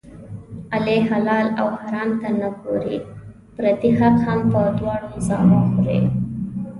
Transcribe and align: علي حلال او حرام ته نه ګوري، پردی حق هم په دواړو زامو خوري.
علي 0.75 0.95
حلال 1.09 1.47
او 1.59 1.67
حرام 1.81 2.09
ته 2.21 2.29
نه 2.39 2.49
ګوري، 2.61 2.97
پردی 3.55 3.89
حق 3.99 4.17
هم 4.25 4.39
په 4.51 4.61
دواړو 4.79 5.09
زامو 5.27 5.59
خوري. 5.71 5.99